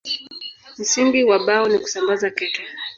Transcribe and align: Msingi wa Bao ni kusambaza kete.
Msingi 0.77 1.23
wa 1.23 1.39
Bao 1.39 1.67
ni 1.67 1.79
kusambaza 1.79 2.29
kete. 2.29 2.63